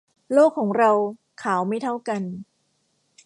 [0.33, 0.91] โลกของเรา
[1.41, 2.21] ขาวไม่เท่ากัน